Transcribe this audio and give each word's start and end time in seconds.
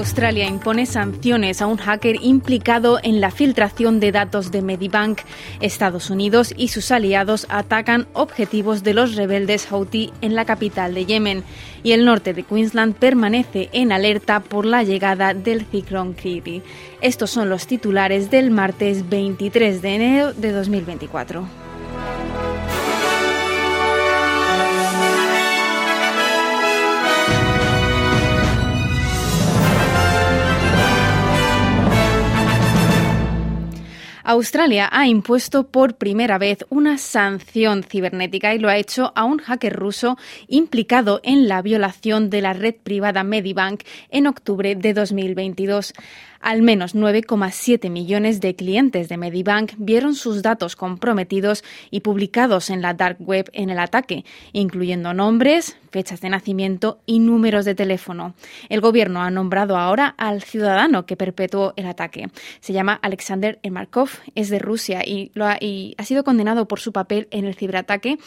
Australia 0.00 0.46
impone 0.46 0.86
sanciones 0.86 1.60
a 1.60 1.66
un 1.66 1.76
hacker 1.76 2.16
implicado 2.22 2.98
en 3.02 3.20
la 3.20 3.30
filtración 3.30 4.00
de 4.00 4.12
datos 4.12 4.50
de 4.50 4.62
Medibank. 4.62 5.20
Estados 5.60 6.08
Unidos 6.08 6.54
y 6.56 6.68
sus 6.68 6.90
aliados 6.90 7.46
atacan 7.50 8.08
objetivos 8.14 8.82
de 8.82 8.94
los 8.94 9.14
rebeldes 9.14 9.66
Houthi 9.66 10.10
en 10.22 10.34
la 10.34 10.46
capital 10.46 10.94
de 10.94 11.04
Yemen. 11.04 11.44
Y 11.82 11.92
el 11.92 12.06
norte 12.06 12.32
de 12.32 12.44
Queensland 12.44 12.94
permanece 12.94 13.68
en 13.74 13.92
alerta 13.92 14.40
por 14.40 14.64
la 14.64 14.84
llegada 14.84 15.34
del 15.34 15.66
ciclón 15.66 16.14
Kirby. 16.14 16.62
Estos 17.02 17.30
son 17.30 17.50
los 17.50 17.66
titulares 17.66 18.30
del 18.30 18.50
martes 18.50 19.06
23 19.06 19.82
de 19.82 19.94
enero 19.94 20.32
de 20.32 20.52
2024. 20.52 21.69
Australia 34.30 34.88
ha 34.92 35.08
impuesto 35.08 35.66
por 35.66 35.96
primera 35.96 36.38
vez 36.38 36.64
una 36.68 36.98
sanción 36.98 37.82
cibernética 37.82 38.54
y 38.54 38.60
lo 38.60 38.68
ha 38.68 38.76
hecho 38.76 39.12
a 39.16 39.24
un 39.24 39.38
hacker 39.38 39.74
ruso 39.74 40.18
implicado 40.46 41.18
en 41.24 41.48
la 41.48 41.62
violación 41.62 42.30
de 42.30 42.40
la 42.40 42.52
red 42.52 42.76
privada 42.76 43.24
Medibank 43.24 43.82
en 44.08 44.28
octubre 44.28 44.76
de 44.76 44.94
2022. 44.94 45.94
Al 46.38 46.62
menos 46.62 46.94
9,7 46.94 47.90
millones 47.90 48.40
de 48.40 48.54
clientes 48.54 49.08
de 49.08 49.16
Medibank 49.16 49.72
vieron 49.78 50.14
sus 50.14 50.42
datos 50.42 50.76
comprometidos 50.76 51.64
y 51.90 51.98
publicados 51.98 52.70
en 52.70 52.82
la 52.82 52.94
dark 52.94 53.16
web 53.18 53.50
en 53.52 53.68
el 53.68 53.80
ataque, 53.80 54.24
incluyendo 54.52 55.12
nombres, 55.12 55.76
fechas 55.90 56.20
de 56.20 56.30
nacimiento 56.30 57.00
y 57.06 57.18
números 57.18 57.64
de 57.64 57.74
teléfono. 57.74 58.34
El 58.68 58.80
gobierno 58.80 59.22
ha 59.22 59.30
nombrado 59.30 59.76
ahora 59.76 60.14
al 60.18 60.42
ciudadano 60.42 61.06
que 61.06 61.16
perpetuó 61.16 61.72
el 61.76 61.86
ataque. 61.86 62.30
Se 62.60 62.72
llama 62.72 62.98
Alexander 63.02 63.58
Emarkov, 63.62 64.10
es 64.34 64.50
de 64.50 64.58
Rusia 64.58 65.02
y, 65.04 65.30
lo 65.34 65.46
ha, 65.46 65.58
y 65.60 65.94
ha 65.98 66.04
sido 66.04 66.24
condenado 66.24 66.66
por 66.66 66.80
su 66.80 66.92
papel 66.92 67.28
en 67.30 67.44
el 67.44 67.54
ciberataque 67.54 68.18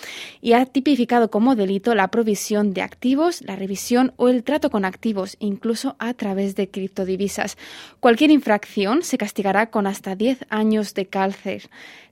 y 0.42 0.54
ha 0.54 0.66
tipificado 0.66 1.30
como 1.30 1.56
delito 1.56 1.96
la 1.96 2.10
provisión 2.10 2.74
de 2.74 2.82
activos, 2.82 3.42
la 3.42 3.56
revisión 3.56 4.14
o 4.18 4.30
el 4.30 4.44
trato 4.44 4.70
con 4.70 4.86
activos, 4.86 5.38
incluso 5.40 5.96
a 6.00 6.14
través 6.14 6.56
de 6.56 6.70
criptodivisas. 6.70 7.58
Cualquier 8.00 8.32
infracción 8.32 9.04
se 9.04 9.18
castigará 9.18 9.70
con 9.70 9.88
hasta 9.88 10.16
10 10.16 10.46
años 10.50 10.94
de 10.94 11.08
cárcel. 11.08 11.64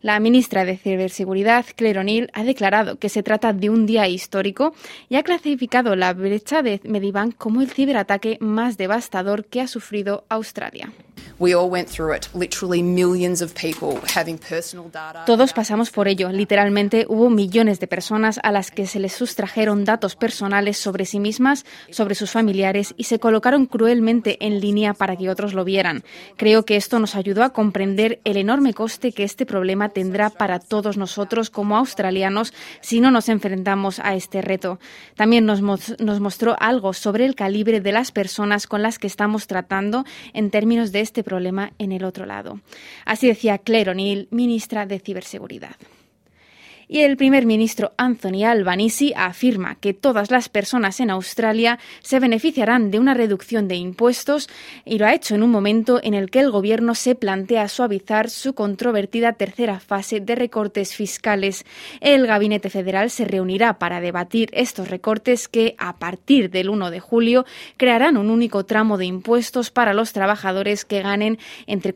La 0.02 0.20
ministra 0.20 0.66
de 0.66 0.78
Ciberseguridad, 0.78 1.66
Claire 1.76 2.00
O'Neill, 2.00 2.32
ha 2.34 2.44
declarado 2.44 2.98
que 2.98 3.10
se 3.10 3.22
trata 3.22 3.54
de 3.54 3.70
un 3.70 3.86
día 3.86 4.08
histórico 4.08 4.74
y 5.10 5.16
ha 5.16 5.24
clasificado 5.42 5.96
la 5.96 6.14
brecha 6.14 6.62
de 6.62 6.80
Medibank 6.84 7.36
como 7.36 7.62
el 7.62 7.70
ciberataque 7.72 8.38
más 8.42 8.78
devastador 8.78 9.46
que 9.46 9.60
ha 9.60 9.68
sufrido 9.68 10.24
Australia. 10.30 10.92
Todos 15.26 15.54
pasamos 15.54 15.90
por 15.90 16.08
ello. 16.08 16.30
Literalmente 16.30 17.08
hubo 17.10 17.32
millones 17.32 17.80
de 17.80 17.88
personas 17.88 18.40
a 18.44 18.52
las 18.52 18.70
que 18.70 18.86
se 18.86 19.00
les 19.00 19.14
sustrajeron 19.14 19.84
datos 19.84 20.16
personales 20.16 20.78
sobre 20.78 21.06
sí 21.06 21.20
mismas, 21.20 21.66
sobre 21.90 22.14
sus 22.14 22.30
familiares 22.30 22.94
y 22.96 23.06
se 23.06 23.18
colocaron 23.18 23.66
cruelmente 23.66 24.38
en 24.46 24.60
línea 24.60 24.94
para 24.94 25.16
que 25.16 25.32
otros 25.32 25.56
lo 25.56 25.66
vieran. 25.66 26.04
Creo 26.38 26.64
que 26.64 26.76
esto 26.76 27.00
nos 27.00 27.16
ayudó 27.16 27.44
a 27.44 27.54
comprender 27.54 28.20
el 28.24 28.38
enorme 28.38 28.76
coste 28.76 29.12
que 29.12 29.24
este 29.24 29.48
problema 29.48 29.90
tendrá 29.90 30.30
para 30.30 30.60
todos 30.60 30.96
nosotros 30.96 31.50
como 31.50 31.76
australianos 31.76 32.54
si 32.82 33.02
no 33.02 33.10
nos 33.10 33.30
enfrentamos 33.30 33.98
a 33.98 34.14
este 34.14 34.44
reto. 34.44 34.80
También 35.16 35.48
nos, 35.48 35.60
nos 35.64 36.20
mostró 36.20 36.56
algo 36.60 36.94
sobre 36.94 37.26
el 37.26 37.34
calibre 37.34 37.82
de 37.82 37.94
las 37.94 38.12
personas 38.12 38.68
con 38.68 38.84
las 38.84 39.00
que 39.00 39.08
estamos 39.08 39.48
tratando 39.48 40.06
en 40.34 40.52
términos 40.52 40.92
de 40.92 41.02
este 41.02 41.24
problema 41.24 41.31
en 41.78 41.92
el 41.92 42.04
otro 42.04 42.26
lado. 42.26 42.60
Así 43.06 43.28
decía 43.28 43.58
Claire 43.58 43.92
O'Neill, 43.92 44.28
ministra 44.32 44.86
de 44.86 45.00
Ciberseguridad. 45.00 45.76
Y 46.94 47.04
el 47.04 47.16
primer 47.16 47.46
ministro 47.46 47.94
Anthony 47.96 48.44
Albanese 48.44 49.14
afirma 49.16 49.76
que 49.76 49.94
todas 49.94 50.30
las 50.30 50.50
personas 50.50 51.00
en 51.00 51.10
Australia 51.10 51.80
se 52.02 52.20
beneficiarán 52.20 52.92
de 52.92 53.00
una 53.00 53.14
reducción 53.14 53.70
de 53.70 53.76
impuestos 53.76 54.50
y 54.84 54.98
lo 54.98 55.06
ha 55.06 55.14
hecho 55.14 55.34
en 55.34 55.44
un 55.44 55.52
momento 55.52 56.02
en 56.04 56.16
el 56.16 56.30
que 56.30 56.42
el 56.42 56.52
gobierno 56.52 56.94
se 56.94 57.16
plantea 57.16 57.70
suavizar 57.70 58.30
su 58.30 58.56
controvertida 58.56 59.32
tercera 59.32 59.80
fase 59.80 60.20
de 60.20 60.36
recortes 60.36 60.94
fiscales. 60.94 61.66
El 62.02 62.28
gabinete 62.28 62.70
federal 62.70 63.10
se 63.10 63.24
reunirá 63.24 63.80
para 63.80 64.02
debatir 64.02 64.50
estos 64.52 64.90
recortes 64.90 65.48
que 65.48 65.76
a 65.78 65.96
partir 65.96 66.50
del 66.50 66.70
1 66.70 66.92
de 66.92 67.00
julio 67.00 67.46
crearán 67.78 68.18
un 68.18 68.30
único 68.30 68.66
tramo 68.66 68.98
de 68.98 69.06
impuestos 69.06 69.72
para 69.72 69.94
los 69.94 70.12
trabajadores 70.12 70.84
que 70.84 71.02
ganen 71.02 71.40
entre, 71.68 71.94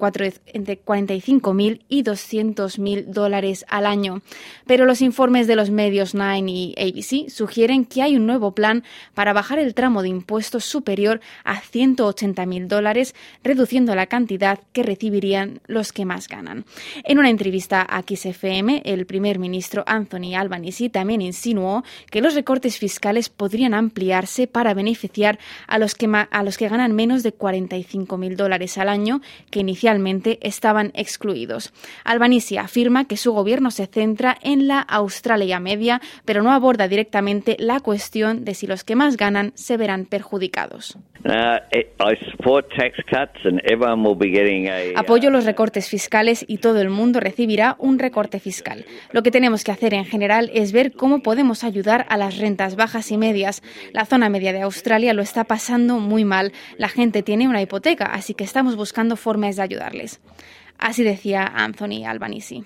entre 0.54 0.82
45.000 0.82 1.82
y 1.90 2.04
200.000 2.04 3.08
dólares 3.08 3.66
al 3.68 3.88
año. 3.88 4.22
Pero 4.66 4.85
los 4.86 5.02
informes 5.02 5.48
de 5.48 5.56
los 5.56 5.70
medios 5.70 6.14
Nine 6.16 6.52
y 6.52 6.76
ABC 6.78 7.30
sugieren 7.30 7.86
que 7.86 8.02
hay 8.02 8.16
un 8.16 8.26
nuevo 8.26 8.54
plan 8.54 8.84
para 9.14 9.34
bajar 9.34 9.60
el 9.60 9.74
tramo 9.74 10.02
de 10.02 10.10
impuestos 10.10 10.66
superior 10.66 11.22
a 11.44 11.62
180.000 11.62 12.68
dólares, 12.68 13.16
reduciendo 13.44 13.96
la 13.96 14.08
cantidad 14.08 14.60
que 14.74 14.84
recibirían 14.84 15.62
los 15.68 15.92
que 15.92 16.06
más 16.06 16.28
ganan. 16.28 16.66
En 17.04 17.20
una 17.20 17.30
entrevista 17.30 17.82
a 17.82 18.02
XFM, 18.02 18.82
el 18.86 19.06
primer 19.06 19.40
ministro 19.40 19.84
Anthony 19.88 20.36
Albanese 20.36 20.90
también 20.90 21.22
insinuó 21.22 21.84
que 22.12 22.22
los 22.22 22.36
recortes 22.36 22.78
fiscales 22.78 23.30
podrían 23.30 23.74
ampliarse 23.74 24.48
para 24.48 24.74
beneficiar 24.74 25.40
a 25.68 25.78
los 25.78 25.96
que, 25.96 26.10
a 26.30 26.44
los 26.44 26.58
que 26.58 26.70
ganan 26.70 26.94
menos 26.94 27.24
de 27.24 27.34
45.000 27.36 28.36
dólares 28.36 28.78
al 28.78 28.90
año, 28.90 29.22
que 29.50 29.60
inicialmente 29.60 30.40
estaban 30.42 30.92
excluidos. 30.96 31.74
Albanese 32.04 32.60
afirma 32.60 33.06
que 33.06 33.18
su 33.18 33.32
gobierno 33.34 33.72
se 33.72 33.88
centra 33.88 34.38
en 34.42 34.68
la 34.68 34.75
Australia 34.82 35.60
media, 35.60 36.02
pero 36.26 36.44
no 36.44 36.52
aborda 36.52 36.88
directamente 36.88 37.56
la 37.60 37.80
cuestión 37.80 38.46
de 38.46 38.54
si 38.54 38.68
los 38.68 38.84
que 38.84 38.96
más 38.96 39.18
ganan 39.18 39.52
se 39.56 39.78
verán 39.78 40.06
perjudicados. 40.06 40.98
Apoyo 44.96 45.30
los 45.32 45.46
recortes 45.46 45.90
fiscales 45.90 46.46
y 46.48 46.58
todo 46.60 46.82
el 46.82 46.90
mundo 46.90 47.20
recibirá 47.20 47.76
un 47.80 47.98
recorte 47.98 48.40
fiscal. 48.40 48.86
Lo 49.12 49.24
que 49.24 49.32
tenemos 49.32 49.64
que 49.64 49.72
hacer 49.72 49.96
en 49.96 50.06
general 50.06 50.52
es 50.54 50.72
ver 50.72 50.92
cómo 50.92 51.24
podemos 51.24 51.64
ayudar 51.64 52.06
a 52.10 52.18
las 52.18 52.38
rentas 52.38 52.76
bajas 52.76 53.12
y 53.12 53.18
medias. 53.18 53.64
La 53.92 54.06
zona 54.06 54.30
media 54.30 54.54
de 54.54 54.62
Australia 54.62 55.14
lo 55.14 55.24
está 55.24 55.46
pasando 55.46 55.98
muy 56.00 56.26
mal. 56.26 56.52
La 56.78 56.90
gente 56.90 57.24
tiene 57.24 57.48
una 57.48 57.62
hipoteca, 57.62 58.06
así 58.06 58.36
que 58.36 58.44
estamos 58.44 58.76
buscando 58.76 59.16
formas 59.16 59.56
de 59.56 59.64
ayudarles. 59.64 60.22
Así 60.78 61.04
decía 61.04 61.52
Anthony 61.56 62.06
Albanese. 62.06 62.64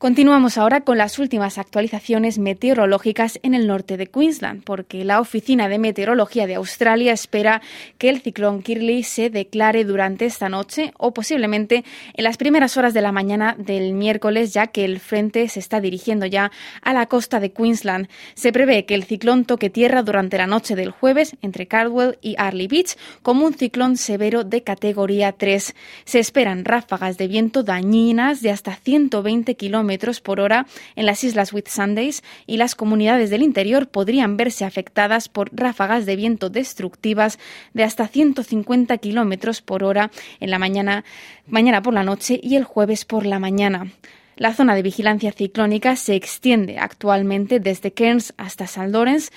Continuamos 0.00 0.56
ahora 0.56 0.80
con 0.80 0.96
las 0.96 1.18
últimas 1.18 1.58
actualizaciones 1.58 2.38
meteorológicas 2.38 3.38
en 3.42 3.52
el 3.52 3.66
norte 3.66 3.98
de 3.98 4.06
Queensland, 4.06 4.64
porque 4.64 5.04
la 5.04 5.20
Oficina 5.20 5.68
de 5.68 5.78
Meteorología 5.78 6.46
de 6.46 6.54
Australia 6.54 7.12
espera 7.12 7.60
que 7.98 8.08
el 8.08 8.22
ciclón 8.22 8.62
Kirley 8.62 9.02
se 9.02 9.28
declare 9.28 9.84
durante 9.84 10.24
esta 10.24 10.48
noche 10.48 10.94
o 10.96 11.12
posiblemente 11.12 11.84
en 12.14 12.24
las 12.24 12.38
primeras 12.38 12.78
horas 12.78 12.94
de 12.94 13.02
la 13.02 13.12
mañana 13.12 13.54
del 13.58 13.92
miércoles, 13.92 14.54
ya 14.54 14.68
que 14.68 14.86
el 14.86 15.00
frente 15.00 15.46
se 15.50 15.60
está 15.60 15.82
dirigiendo 15.82 16.24
ya 16.24 16.50
a 16.80 16.94
la 16.94 17.04
costa 17.04 17.38
de 17.38 17.52
Queensland. 17.52 18.08
Se 18.32 18.52
prevé 18.52 18.86
que 18.86 18.94
el 18.94 19.04
ciclón 19.04 19.44
toque 19.44 19.68
tierra 19.68 20.02
durante 20.02 20.38
la 20.38 20.46
noche 20.46 20.76
del 20.76 20.92
jueves 20.92 21.36
entre 21.42 21.66
Cardwell 21.66 22.16
y 22.22 22.36
Arley 22.38 22.68
Beach 22.68 22.96
como 23.20 23.44
un 23.44 23.52
ciclón 23.52 23.98
severo 23.98 24.44
de 24.44 24.62
categoría 24.62 25.32
3. 25.32 25.74
Se 26.06 26.20
esperan 26.20 26.64
ráfagas 26.64 27.18
de 27.18 27.28
viento 27.28 27.62
dañinas 27.62 28.40
de 28.40 28.50
hasta 28.50 28.74
120 28.76 29.56
kilómetros 29.56 29.89
por 30.20 30.40
hora 30.40 30.66
en 30.96 31.06
las 31.06 31.24
islas 31.24 31.52
Whitsundays 31.52 32.22
y 32.46 32.56
las 32.56 32.74
comunidades 32.74 33.30
del 33.30 33.42
interior 33.42 33.88
podrían 33.88 34.36
verse 34.36 34.64
afectadas 34.64 35.28
por 35.28 35.50
ráfagas 35.52 36.06
de 36.06 36.16
viento 36.16 36.48
destructivas 36.48 37.38
de 37.74 37.84
hasta 37.84 38.06
150 38.06 38.96
kilómetros 38.98 39.62
por 39.62 39.84
hora 39.84 40.10
en 40.38 40.50
la 40.50 40.58
mañana, 40.58 41.04
mañana 41.46 41.82
por 41.82 41.94
la 41.94 42.04
noche 42.04 42.38
y 42.42 42.56
el 42.56 42.64
jueves 42.64 43.04
por 43.04 43.26
la 43.26 43.38
mañana. 43.38 43.90
La 44.40 44.54
zona 44.54 44.74
de 44.74 44.80
vigilancia 44.80 45.32
ciclónica 45.32 45.96
se 45.96 46.14
extiende 46.14 46.78
actualmente 46.78 47.60
desde 47.60 47.92
Cairns 47.92 48.32
hasta 48.38 48.64
St. 48.64 48.88
Lawrence, 48.88 49.30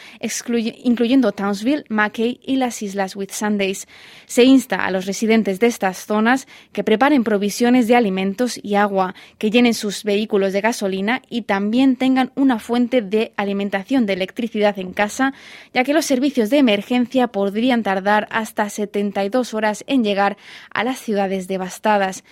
incluyendo 0.82 1.34
Townsville, 1.34 1.84
Mackay 1.90 2.40
y 2.42 2.56
las 2.56 2.82
islas 2.82 3.18
Whitsundays. 3.18 3.86
Se 4.28 4.46
insta 4.46 4.86
a 4.86 4.92
los 4.92 5.06
residentes 5.06 5.60
de 5.60 5.68
estas 5.68 6.06
zonas 6.06 6.48
que 6.72 6.86
preparen 6.86 7.26
provisiones 7.26 7.90
de 7.90 7.98
alimentos 7.98 8.58
y 8.64 8.76
agua, 8.76 9.14
que 9.40 9.52
llenen 9.52 9.74
sus 9.74 10.06
vehículos 10.06 10.54
de 10.54 10.62
gasolina 10.62 11.22
y 11.30 11.42
también 11.42 11.98
tengan 11.98 12.32
una 12.36 12.60
fuente 12.60 13.02
de 13.02 13.34
alimentación 13.36 14.06
de 14.06 14.14
electricidad 14.14 14.80
en 14.80 14.94
casa, 14.94 15.34
ya 15.74 15.84
que 15.84 15.94
los 15.94 16.06
servicios 16.06 16.50
de 16.50 16.60
emergencia 16.60 17.28
podrían 17.28 17.84
tardar 17.84 18.30
hasta 18.32 18.70
72 18.70 19.54
horas 19.54 19.84
en 19.86 20.06
llegar 20.06 20.38
a 20.74 20.86
las 20.86 21.00
ciudades 21.00 21.50
devastadas. 21.50 22.24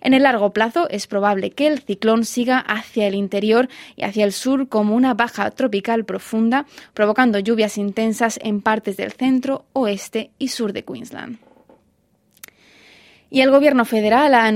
En 0.00 0.14
el 0.14 0.22
largo 0.22 0.52
plazo 0.52 0.88
es 0.90 1.08
probable 1.08 1.50
que 1.50 1.66
el 1.66 1.80
ciclón 1.80 2.19
siga 2.24 2.58
hacia 2.58 3.06
el 3.06 3.14
interior 3.14 3.68
y 3.96 4.04
hacia 4.04 4.24
el 4.24 4.32
sur 4.32 4.68
como 4.68 4.94
una 4.94 5.14
baja 5.14 5.50
tropical 5.50 6.04
profunda, 6.04 6.66
provocando 6.94 7.38
lluvias 7.38 7.78
intensas 7.78 8.38
en 8.42 8.62
partes 8.62 8.96
del 8.96 9.12
centro, 9.12 9.64
oeste 9.72 10.30
y 10.38 10.48
sur 10.48 10.72
de 10.72 10.84
Queensland. 10.84 11.49
Y 13.32 13.42
el 13.42 13.52
Gobierno 13.52 13.84
federal 13.84 14.34
ha, 14.34 14.46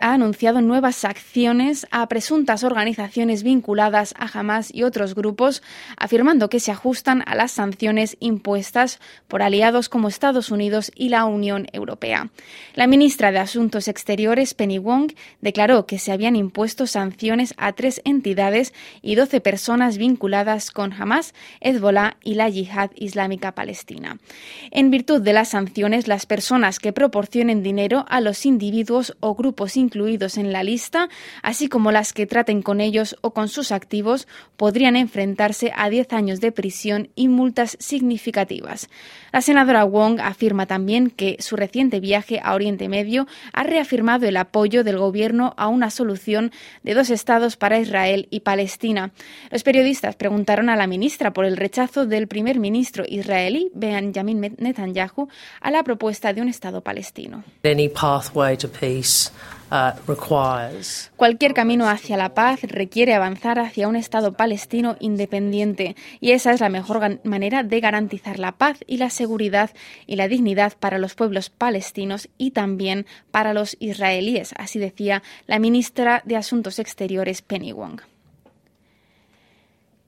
anunciado 0.00 0.60
nuevas 0.60 1.04
acciones 1.04 1.86
a 1.92 2.08
presuntas 2.08 2.64
organizaciones 2.64 3.44
vinculadas 3.44 4.14
a 4.18 4.26
Hamas 4.26 4.74
y 4.74 4.82
otros 4.82 5.14
grupos, 5.14 5.62
afirmando 5.96 6.48
que 6.48 6.58
se 6.58 6.72
ajustan 6.72 7.22
a 7.24 7.36
las 7.36 7.52
sanciones 7.52 8.16
impuestas 8.18 8.98
por 9.28 9.42
aliados 9.42 9.88
como 9.88 10.08
Estados 10.08 10.50
Unidos 10.50 10.90
y 10.96 11.10
la 11.10 11.24
Unión 11.24 11.68
Europea. 11.72 12.30
La 12.74 12.88
ministra 12.88 13.30
de 13.30 13.38
Asuntos 13.38 13.86
Exteriores, 13.86 14.54
Penny 14.54 14.78
Wong, 14.78 15.12
declaró 15.40 15.86
que 15.86 16.00
se 16.00 16.10
habían 16.10 16.34
impuesto 16.34 16.88
sanciones 16.88 17.54
a 17.58 17.74
tres 17.74 18.02
entidades 18.04 18.74
y 19.02 19.14
doce 19.14 19.40
personas 19.40 19.98
vinculadas 19.98 20.72
con 20.72 20.92
Hamas, 20.92 21.32
Hezbollah 21.60 22.16
y 22.24 22.34
la 22.34 22.48
Yihad 22.48 22.90
Islámica 22.96 23.52
Palestina. 23.52 24.18
En 24.72 24.90
virtud 24.90 25.22
de 25.22 25.32
las 25.32 25.50
sanciones, 25.50 26.08
las 26.08 26.26
personas 26.26 26.80
que 26.80 26.92
proporcionen 26.92 27.62
dinero 27.62 28.04
los 28.20 28.46
individuos 28.46 29.16
o 29.20 29.34
grupos 29.34 29.76
incluidos 29.76 30.38
en 30.38 30.52
la 30.52 30.62
lista, 30.62 31.08
así 31.42 31.68
como 31.68 31.92
las 31.92 32.12
que 32.12 32.26
traten 32.26 32.62
con 32.62 32.80
ellos 32.80 33.16
o 33.20 33.32
con 33.32 33.48
sus 33.48 33.72
activos, 33.72 34.26
podrían 34.56 34.96
enfrentarse 34.96 35.72
a 35.76 35.90
10 35.90 36.12
años 36.12 36.40
de 36.40 36.52
prisión 36.52 37.08
y 37.14 37.28
multas 37.28 37.76
significativas. 37.80 38.88
La 39.32 39.42
senadora 39.42 39.84
Wong 39.84 40.20
afirma 40.20 40.66
también 40.66 41.10
que 41.10 41.36
su 41.40 41.56
reciente 41.56 42.00
viaje 42.00 42.40
a 42.42 42.54
Oriente 42.54 42.88
Medio 42.88 43.26
ha 43.52 43.64
reafirmado 43.64 44.26
el 44.26 44.36
apoyo 44.36 44.84
del 44.84 44.98
gobierno 44.98 45.54
a 45.56 45.68
una 45.68 45.90
solución 45.90 46.52
de 46.82 46.94
dos 46.94 47.10
estados 47.10 47.56
para 47.56 47.78
Israel 47.78 48.28
y 48.30 48.40
Palestina. 48.40 49.12
Los 49.50 49.62
periodistas 49.62 50.16
preguntaron 50.16 50.68
a 50.68 50.76
la 50.76 50.86
ministra 50.86 51.32
por 51.32 51.44
el 51.44 51.56
rechazo 51.56 52.06
del 52.06 52.28
primer 52.28 52.58
ministro 52.58 53.04
israelí 53.06 53.70
Benjamin 53.74 54.54
Netanyahu 54.58 55.28
a 55.60 55.70
la 55.70 55.82
propuesta 55.82 56.32
de 56.32 56.40
un 56.40 56.48
estado 56.48 56.80
palestino. 56.80 57.44
Uh, 58.06 58.20
Cualquier 61.16 61.54
camino 61.54 61.88
hacia 61.88 62.16
la 62.16 62.34
paz 62.34 62.62
requiere 62.62 63.14
avanzar 63.14 63.58
hacia 63.58 63.88
un 63.88 63.96
Estado 63.96 64.34
palestino 64.34 64.96
independiente 65.00 65.96
y 66.20 66.30
esa 66.30 66.52
es 66.52 66.60
la 66.60 66.68
mejor 66.68 67.18
manera 67.24 67.64
de 67.64 67.80
garantizar 67.80 68.38
la 68.38 68.52
paz 68.52 68.78
y 68.86 68.98
la 68.98 69.10
seguridad 69.10 69.70
y 70.06 70.14
la 70.14 70.28
dignidad 70.28 70.74
para 70.78 70.98
los 70.98 71.16
pueblos 71.16 71.50
palestinos 71.50 72.28
y 72.38 72.52
también 72.52 73.06
para 73.32 73.54
los 73.54 73.76
israelíes, 73.80 74.54
así 74.56 74.78
decía 74.78 75.24
la 75.48 75.58
ministra 75.58 76.22
de 76.24 76.36
Asuntos 76.36 76.78
Exteriores 76.78 77.42
Penny 77.42 77.72
Wong. 77.72 78.02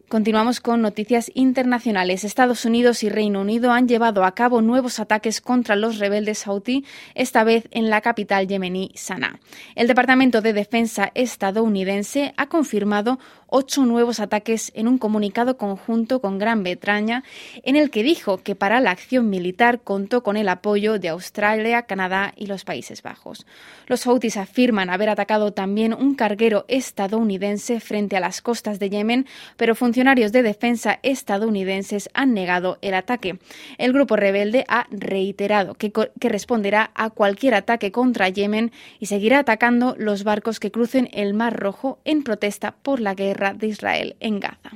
Continuamos 0.09 0.61
con 0.61 0.81
noticias 0.81 1.31
internacionales. 1.35 2.25
Estados 2.25 2.65
Unidos 2.65 3.03
y 3.03 3.11
Reino 3.11 3.43
Unido 3.43 3.73
han 3.73 3.89
llevado 3.89 4.25
a 4.25 4.35
cabo 4.35 4.63
nuevos 4.63 5.01
ataques 5.01 5.43
contra 5.43 5.77
los 5.77 5.99
rebeldes 5.99 6.45
Houthi, 6.47 6.87
esta 7.15 7.45
vez 7.45 7.69
en 7.73 7.91
la 7.91 8.01
capital 8.01 8.49
yemení, 8.49 8.91
Sanaa. 8.95 9.39
El 9.75 9.87
Departamento 9.87 10.41
de 10.41 10.55
Defensa 10.55 11.13
estadounidense 11.15 12.33
ha 12.39 12.47
confirmado 12.47 13.19
ocho 13.49 13.85
nuevos 13.85 14.21
ataques 14.21 14.71
en 14.75 14.89
un 14.89 14.99
comunicado 14.99 15.57
conjunto 15.59 16.21
con 16.21 16.39
Gran 16.39 16.63
Bretaña, 16.63 17.25
en 17.63 17.77
el 17.77 17.91
que 17.91 18.03
dijo 18.03 18.39
que 18.39 18.55
para 18.55 18.81
la 18.81 18.93
acción 18.93 19.29
militar 19.29 19.81
contó 19.83 20.23
con 20.23 20.37
el 20.37 20.49
apoyo 20.49 20.99
de 20.99 21.09
Australia, 21.09 21.83
Canadá 21.83 22.33
y 22.37 22.47
los 22.47 22.65
Países 22.65 23.03
Bajos. 23.03 23.47
Los 23.87 24.07
Houthis 24.07 24.37
afirman 24.37 24.91
haber 24.91 25.09
atacado 25.09 25.53
también 25.53 25.93
un 25.93 26.15
carguero 26.15 26.65
estadounidense 26.69 27.81
frente 27.81 28.17
a 28.17 28.21
las 28.21 28.43
costas 28.43 28.79
de 28.79 28.91
Yemen, 28.91 29.27
pero 29.57 29.75
funcionarios 29.99 30.31
de 30.31 30.45
defensa 30.45 31.01
estadounidenses 31.03 32.09
han 32.15 32.33
negado 32.33 32.79
el 32.83 32.95
ataque. 32.95 33.41
El 33.79 33.93
grupo 33.93 34.15
rebelde 34.15 34.65
ha 34.69 34.87
reiterado 34.93 35.75
que, 35.75 35.91
que 35.91 36.29
responderá 36.29 36.93
a 36.95 37.11
cualquier 37.11 37.55
ataque 37.55 37.91
contra 37.91 38.29
Yemen 38.29 38.71
y 39.01 39.07
seguirá 39.07 39.41
atacando 39.41 39.97
los 39.99 40.23
barcos 40.23 40.61
que 40.61 40.71
crucen 40.71 41.09
el 41.13 41.35
Mar 41.35 41.59
Rojo 41.59 41.99
en 42.05 42.23
protesta 42.23 42.77
por 42.81 43.01
la 43.01 43.15
guerra 43.15 43.55
de 43.55 43.67
Israel 43.67 44.15
en 44.21 44.39
Gaza 44.39 44.71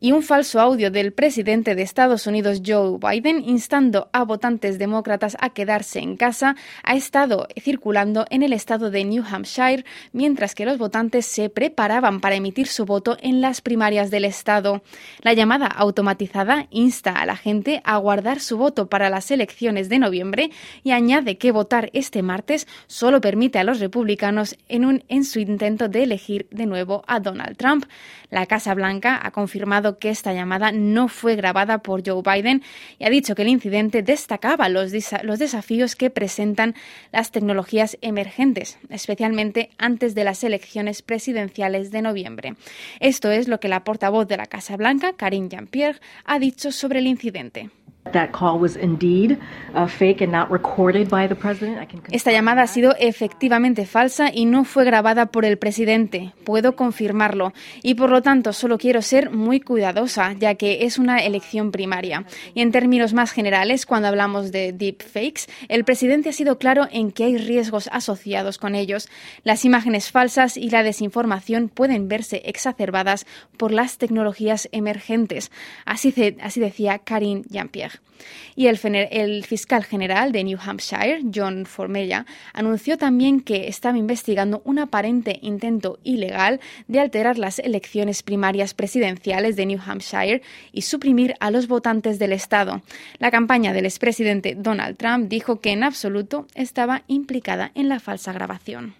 y 0.00 0.12
un 0.12 0.22
falso 0.22 0.60
audio 0.60 0.90
del 0.90 1.12
presidente 1.12 1.74
de 1.74 1.82
Estados 1.82 2.26
Unidos 2.26 2.62
Joe 2.66 2.98
Biden 2.98 3.44
instando 3.46 4.08
a 4.12 4.24
votantes 4.24 4.78
demócratas 4.78 5.36
a 5.40 5.50
quedarse 5.50 5.98
en 5.98 6.16
casa 6.16 6.56
ha 6.82 6.96
estado 6.96 7.46
circulando 7.60 8.24
en 8.30 8.42
el 8.42 8.52
estado 8.52 8.90
de 8.90 9.04
New 9.04 9.22
Hampshire 9.30 9.84
mientras 10.12 10.54
que 10.54 10.64
los 10.64 10.78
votantes 10.78 11.26
se 11.26 11.50
preparaban 11.50 12.20
para 12.20 12.36
emitir 12.36 12.66
su 12.66 12.86
voto 12.86 13.18
en 13.20 13.40
las 13.40 13.60
primarias 13.60 14.10
del 14.10 14.24
estado. 14.24 14.82
La 15.20 15.34
llamada 15.34 15.66
automatizada 15.66 16.66
insta 16.70 17.12
a 17.12 17.26
la 17.26 17.36
gente 17.36 17.82
a 17.84 17.98
guardar 17.98 18.40
su 18.40 18.56
voto 18.56 18.88
para 18.88 19.10
las 19.10 19.30
elecciones 19.30 19.88
de 19.88 19.98
noviembre 19.98 20.50
y 20.82 20.92
añade 20.92 21.36
que 21.36 21.52
votar 21.52 21.90
este 21.92 22.22
martes 22.22 22.66
solo 22.86 23.20
permite 23.20 23.58
a 23.58 23.64
los 23.64 23.80
republicanos 23.80 24.56
en, 24.68 25.24
su 25.24 25.40
intento 25.40 25.88
de 25.88 26.04
elegir 26.04 26.46
de 26.50 26.66
nuevo 26.66 27.04
a 27.06 27.20
Donald 27.20 27.56
Trump. 27.56 27.84
La 28.30 28.46
Casa 28.46 28.74
Blanca 28.74 29.20
ha 29.22 29.30
confirmado 29.32 29.89
que 29.98 30.10
esta 30.10 30.32
llamada 30.32 30.72
no 30.72 31.08
fue 31.08 31.36
grabada 31.36 31.78
por 31.78 32.06
Joe 32.06 32.22
Biden 32.22 32.62
y 32.98 33.04
ha 33.04 33.10
dicho 33.10 33.34
que 33.34 33.42
el 33.42 33.48
incidente 33.48 34.02
destacaba 34.02 34.68
los, 34.68 34.92
los 35.22 35.38
desafíos 35.38 35.96
que 35.96 36.10
presentan 36.10 36.74
las 37.12 37.30
tecnologías 37.30 37.98
emergentes, 38.00 38.78
especialmente 38.88 39.70
antes 39.78 40.14
de 40.14 40.24
las 40.24 40.44
elecciones 40.44 41.02
presidenciales 41.02 41.90
de 41.90 42.02
noviembre. 42.02 42.54
Esto 43.00 43.30
es 43.30 43.48
lo 43.48 43.60
que 43.60 43.68
la 43.68 43.84
portavoz 43.84 44.28
de 44.28 44.36
la 44.36 44.46
Casa 44.46 44.76
Blanca, 44.76 45.14
Karine 45.14 45.48
Jean-Pierre, 45.48 46.00
ha 46.24 46.38
dicho 46.38 46.72
sobre 46.72 47.00
el 47.00 47.06
incidente. 47.06 47.70
Esta 52.10 52.32
llamada 52.32 52.62
ha 52.62 52.66
sido 52.66 52.94
efectivamente 52.98 53.84
falsa 53.86 54.30
y 54.32 54.46
no 54.46 54.64
fue 54.64 54.84
grabada 54.84 55.26
por 55.26 55.44
el 55.44 55.58
presidente. 55.58 56.32
Puedo 56.44 56.76
confirmarlo. 56.76 57.52
Y 57.82 57.94
por 57.94 58.10
lo 58.10 58.22
tanto, 58.22 58.52
solo 58.52 58.78
quiero 58.78 59.02
ser 59.02 59.30
muy 59.30 59.60
cuidadosa, 59.60 60.32
ya 60.32 60.54
que 60.54 60.86
es 60.86 60.98
una 60.98 61.18
elección 61.18 61.70
primaria. 61.72 62.24
Y 62.54 62.62
en 62.62 62.72
términos 62.72 63.12
más 63.12 63.32
generales, 63.32 63.84
cuando 63.84 64.08
hablamos 64.08 64.50
de 64.50 64.72
deepfakes, 64.72 65.46
el 65.68 65.84
presidente 65.84 66.30
ha 66.30 66.32
sido 66.32 66.58
claro 66.58 66.88
en 66.90 67.12
que 67.12 67.24
hay 67.24 67.36
riesgos 67.36 67.88
asociados 67.92 68.56
con 68.58 68.74
ellos. 68.74 69.08
Las 69.44 69.64
imágenes 69.64 70.10
falsas 70.10 70.56
y 70.56 70.70
la 70.70 70.82
desinformación 70.82 71.68
pueden 71.68 72.08
verse 72.08 72.42
exacerbadas 72.46 73.26
por 73.56 73.72
las 73.72 73.98
tecnologías 73.98 74.68
emergentes. 74.72 75.52
Así, 75.84 76.14
así 76.42 76.60
decía 76.60 76.98
Karine 76.98 77.42
Jean-Pierre. 77.48 77.89
Y 78.56 78.66
el, 78.66 78.78
el, 78.84 79.44
fiscal 79.44 79.84
general 79.84 80.32
de 80.32 80.44
New 80.44 80.58
Hampshire, 80.60 81.22
John 81.34 81.66
Formella, 81.66 82.26
anunció 82.52 82.98
también 82.98 83.40
que 83.40 83.68
estaba 83.68 83.96
investigando 83.96 84.60
un 84.64 84.78
aparente 84.78 85.38
intento 85.42 85.98
ilegal 86.04 86.60
de 86.88 87.00
alterar 87.00 87.38
las 87.38 87.58
elecciones 87.58 88.22
primarias 88.22 88.74
presidenciales 88.74 89.56
de 89.56 89.66
New 89.66 89.80
Hampshire 89.84 90.42
y 90.72 90.82
suprimir 90.82 91.34
a 91.40 91.50
los 91.50 91.68
votantes 91.68 92.18
del 92.18 92.32
Estado. 92.32 92.82
La 93.18 93.30
campaña 93.30 93.72
del 93.72 93.86
expresidente 93.86 94.54
Donald 94.54 94.96
Trump 94.96 95.28
dijo 95.28 95.60
que 95.60 95.70
en 95.70 95.84
absoluto 95.84 96.46
estaba 96.54 97.02
implicada 97.06 97.72
en 97.74 97.88
la 97.88 98.00
falsa 98.00 98.32
grabación. 98.32 98.94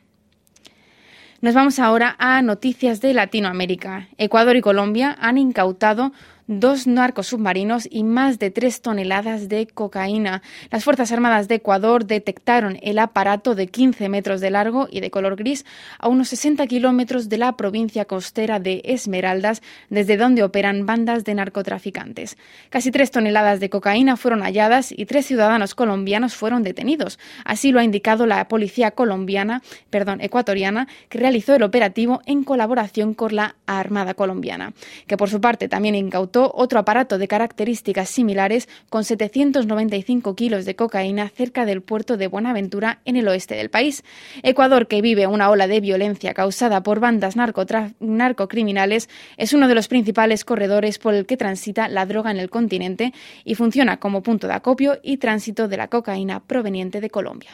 Nos 1.42 1.54
vamos 1.54 1.78
ahora 1.78 2.16
a 2.18 2.42
noticias 2.42 3.00
de 3.00 3.14
Latinoamérica. 3.14 4.08
Ecuador 4.18 4.56
y 4.56 4.60
Colombia 4.60 5.16
han 5.18 5.38
incautado 5.38 6.12
dos 6.50 6.88
narcos 6.88 7.28
submarinos 7.28 7.86
y 7.88 8.02
más 8.02 8.40
de 8.40 8.50
tres 8.50 8.82
toneladas 8.82 9.48
de 9.48 9.68
cocaína. 9.68 10.42
Las 10.72 10.82
Fuerzas 10.82 11.12
Armadas 11.12 11.46
de 11.46 11.54
Ecuador 11.54 12.06
detectaron 12.06 12.76
el 12.82 12.98
aparato 12.98 13.54
de 13.54 13.68
15 13.68 14.08
metros 14.08 14.40
de 14.40 14.50
largo 14.50 14.88
y 14.90 14.98
de 14.98 15.12
color 15.12 15.36
gris 15.36 15.64
a 16.00 16.08
unos 16.08 16.28
60 16.30 16.66
kilómetros 16.66 17.28
de 17.28 17.38
la 17.38 17.56
provincia 17.56 18.04
costera 18.04 18.58
de 18.58 18.82
Esmeraldas, 18.84 19.62
desde 19.90 20.16
donde 20.16 20.42
operan 20.42 20.86
bandas 20.86 21.22
de 21.22 21.34
narcotraficantes. 21.34 22.36
Casi 22.68 22.90
tres 22.90 23.12
toneladas 23.12 23.60
de 23.60 23.70
cocaína 23.70 24.16
fueron 24.16 24.42
halladas 24.42 24.90
y 24.90 25.06
tres 25.06 25.26
ciudadanos 25.26 25.76
colombianos 25.76 26.34
fueron 26.34 26.64
detenidos. 26.64 27.20
Así 27.44 27.70
lo 27.70 27.78
ha 27.78 27.84
indicado 27.84 28.26
la 28.26 28.48
policía 28.48 28.90
colombiana, 28.90 29.62
perdón, 29.88 30.20
ecuatoriana, 30.20 30.88
que 31.08 31.18
realizó 31.18 31.54
el 31.54 31.62
operativo 31.62 32.22
en 32.26 32.42
colaboración 32.42 33.14
con 33.14 33.36
la 33.36 33.54
Armada 33.66 34.14
colombiana, 34.14 34.72
que 35.06 35.16
por 35.16 35.30
su 35.30 35.40
parte 35.40 35.68
también 35.68 35.94
incautó 35.94 36.39
otro 36.54 36.78
aparato 36.78 37.18
de 37.18 37.28
características 37.28 38.08
similares 38.08 38.68
con 38.88 39.04
795 39.04 40.34
kilos 40.34 40.64
de 40.64 40.76
cocaína 40.76 41.28
cerca 41.28 41.66
del 41.66 41.82
puerto 41.82 42.16
de 42.16 42.28
Buenaventura 42.28 43.00
en 43.04 43.16
el 43.16 43.28
oeste 43.28 43.54
del 43.54 43.70
país. 43.70 44.04
Ecuador, 44.42 44.86
que 44.86 45.02
vive 45.02 45.26
una 45.26 45.50
ola 45.50 45.66
de 45.66 45.80
violencia 45.80 46.34
causada 46.34 46.82
por 46.82 47.00
bandas 47.00 47.36
narcocriminales, 47.36 49.08
es 49.36 49.52
uno 49.52 49.68
de 49.68 49.74
los 49.74 49.88
principales 49.88 50.44
corredores 50.44 50.98
por 50.98 51.14
el 51.14 51.26
que 51.26 51.36
transita 51.36 51.88
la 51.88 52.06
droga 52.06 52.30
en 52.30 52.38
el 52.38 52.50
continente 52.50 53.12
y 53.44 53.54
funciona 53.54 53.98
como 53.98 54.22
punto 54.22 54.46
de 54.46 54.54
acopio 54.54 54.98
y 55.02 55.18
tránsito 55.18 55.68
de 55.68 55.76
la 55.76 55.88
cocaína 55.88 56.40
proveniente 56.40 57.00
de 57.00 57.10
Colombia. 57.10 57.50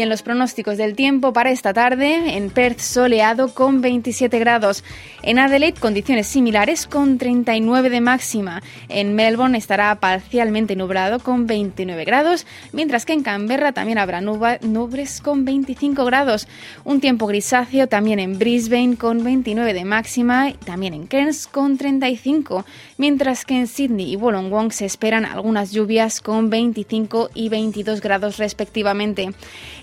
Y 0.00 0.02
en 0.02 0.08
los 0.08 0.22
pronósticos 0.22 0.78
del 0.78 0.96
tiempo 0.96 1.34
para 1.34 1.50
esta 1.50 1.74
tarde, 1.74 2.38
en 2.38 2.48
Perth 2.48 2.78
soleado 2.78 3.52
con 3.52 3.82
27 3.82 4.38
grados, 4.38 4.82
en 5.22 5.38
Adelaide 5.38 5.78
condiciones 5.78 6.26
similares 6.26 6.86
con 6.86 7.18
39 7.18 7.90
de 7.90 8.00
máxima, 8.00 8.62
en 8.88 9.14
Melbourne 9.14 9.58
estará 9.58 9.94
parcialmente 9.96 10.74
nublado 10.74 11.18
con 11.18 11.46
29 11.46 12.06
grados, 12.06 12.46
mientras 12.72 13.04
que 13.04 13.12
en 13.12 13.22
Canberra 13.22 13.72
también 13.72 13.98
habrá 13.98 14.22
nubes 14.22 15.20
con 15.20 15.44
25 15.44 16.06
grados, 16.06 16.48
un 16.84 17.02
tiempo 17.02 17.26
grisáceo 17.26 17.86
también 17.86 18.20
en 18.20 18.38
Brisbane 18.38 18.96
con 18.96 19.22
29 19.22 19.74
de 19.74 19.84
máxima, 19.84 20.54
también 20.64 20.94
en 20.94 21.08
Cairns 21.08 21.46
con 21.46 21.76
35, 21.76 22.64
mientras 22.96 23.44
que 23.44 23.58
en 23.58 23.66
Sydney 23.66 24.12
y 24.12 24.16
Wollongong 24.16 24.72
se 24.72 24.86
esperan 24.86 25.26
algunas 25.26 25.72
lluvias 25.72 26.22
con 26.22 26.48
25 26.48 27.28
y 27.34 27.50
22 27.50 28.00
grados 28.00 28.38
respectivamente. 28.38 29.34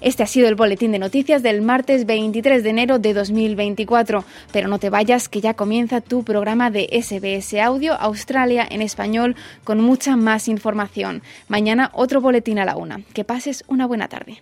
Este 0.08 0.24
ha 0.24 0.26
sido 0.26 0.48
el 0.48 0.56
boletín 0.56 0.94
de 0.94 1.00
noticias 1.00 1.44
del 1.44 1.62
martes 1.62 2.06
23 2.06 2.64
de 2.64 2.70
enero 2.70 2.98
de 2.98 3.14
2024. 3.14 4.24
Pero 4.54 4.70
no 4.70 4.80
te 4.80 4.90
vayas, 4.90 5.28
que 5.28 5.42
ya 5.42 5.54
comienza 5.54 6.00
tu 6.00 6.24
programa 6.24 6.72
de 6.72 6.88
SBS 6.94 7.60
Audio 7.60 7.94
Australia 7.94 8.66
en 8.72 8.82
español 8.82 9.36
con 9.66 9.82
mucha 9.82 10.16
más 10.16 10.48
información. 10.48 11.24
Mañana 11.50 11.92
otro 11.94 12.22
boletín 12.22 12.58
a 12.58 12.64
la 12.64 12.78
una. 12.78 13.02
Que 13.14 13.26
pases 13.26 13.66
una 13.68 13.86
buena 13.86 14.08
tarde. 14.08 14.42